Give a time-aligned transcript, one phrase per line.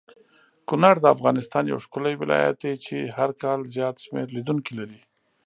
[0.67, 4.99] کونړ دافغانستان یو ښکلی ولایت دی چی هرکال زیات شمیر لیدونکې لری